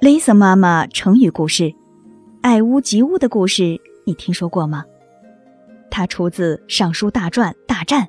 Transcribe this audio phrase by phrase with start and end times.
[0.00, 1.64] Lisa 妈妈成语故事
[2.40, 4.84] 《爱屋及乌》的故事，你听说过吗？
[5.90, 8.04] 它出自《尚书大传·大战》。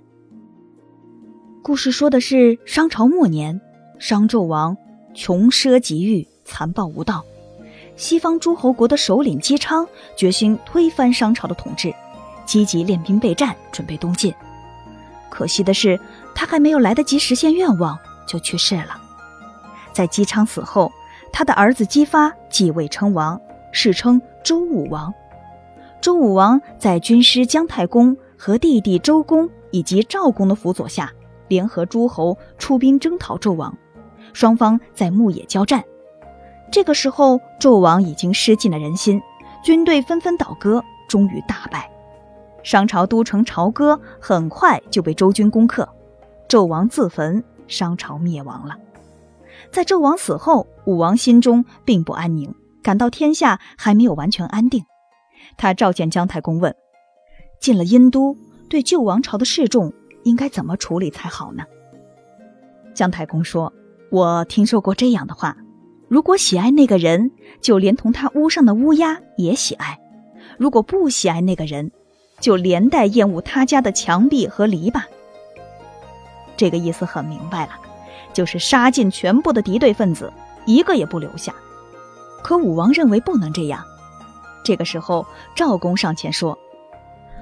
[1.63, 3.59] 故事说的是商朝末年，
[3.97, 4.77] 商纣王
[5.15, 7.25] 穷奢极欲、残暴无道，
[7.95, 11.91] 西方诸侯国的首领姬昌决心推翻商朝的统治，
[12.45, 14.31] 积极练兵备战，准备东进。
[15.27, 15.99] 可惜的是，
[16.35, 17.97] 他还没有来得及实现愿望，
[18.27, 19.01] 就去世了。
[19.91, 20.91] 在姬昌死后，
[21.31, 23.39] 他的儿子姬发继位称王，
[23.71, 25.13] 世称周武王。
[26.01, 31.11] 周武王在军师姜太公和弟弟周公以及赵公的辅佐下，
[31.47, 33.77] 联合诸侯出兵征讨纣王，
[34.33, 35.83] 双方在牧野交战。
[36.71, 39.21] 这个时候，纣王已经失尽了人心，
[39.63, 41.89] 军队纷纷倒戈，终于大败。
[42.63, 45.87] 商朝都城朝歌很快就被周军攻克，
[46.47, 48.77] 纣王自焚，商朝灭亡了。
[49.71, 54.83] 在纣王死后，武王心中并不安宁，感到天下还没有完全安定。
[55.57, 56.75] 他召见姜太公，问
[57.59, 58.35] ：“进了殷都，
[58.69, 61.63] 对旧王朝的示众应该怎么处理才好呢？”
[62.93, 63.71] 姜太公说
[64.11, 65.57] ：“我听说过这样的话，
[66.07, 69.95] 如果喜爱那个人，就连同他屋上的乌鸦也喜爱；
[70.57, 71.91] 如果不喜爱那个人，
[72.39, 75.01] 就连带厌恶他家的墙壁和篱笆。”
[76.57, 77.71] 这个意思很明白了。
[78.33, 80.31] 就是杀尽全部的敌对分子，
[80.65, 81.53] 一个也不留下。
[82.43, 83.83] 可武王认为不能这样。
[84.63, 86.57] 这个时候，赵公上前说：“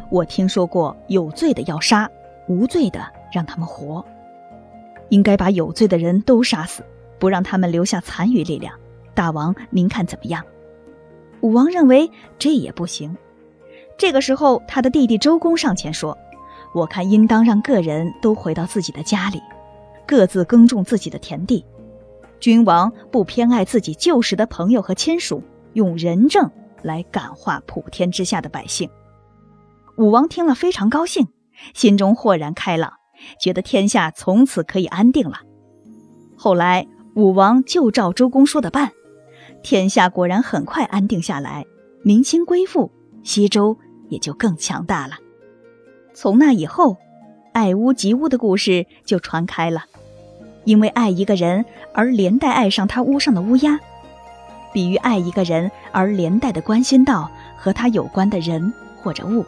[0.10, 2.10] 我听说过，有罪的要杀，
[2.48, 4.04] 无罪的让他们活。
[5.10, 6.84] 应该把有罪的人都杀死，
[7.20, 8.74] 不让他们留下残余力量。
[9.14, 10.44] 大王，您看怎么样？”
[11.42, 13.16] 武王认为这也不行。
[13.98, 16.18] 这个时候，他的弟弟周公上前说
[16.74, 19.42] ：“我看应当让个人都回到自己的家里。”
[20.08, 21.66] 各自耕种自己的田地，
[22.40, 26.50] 君王不偏爱自己旧时的朋友和亲属，用仁政
[26.82, 28.90] 来感化普天之下的百姓。
[29.98, 31.28] 武王听了非常高兴，
[31.74, 32.94] 心中豁然开朗，
[33.42, 35.42] 觉得天下从此可以安定了。
[36.38, 38.92] 后来武王就照周公说的办，
[39.62, 41.66] 天下果然很快安定下来，
[42.04, 42.92] 民心归附，
[43.24, 45.16] 西周也就更强大了。
[46.14, 46.96] 从那以后，
[47.54, 49.86] 爱屋及乌的故事就传开了。
[50.68, 51.64] 因为爱一个人
[51.94, 53.80] 而连带爱上他屋上的乌鸦，
[54.74, 59.46] 比喻爱一个人而连带的关心到和他有关的人或者物。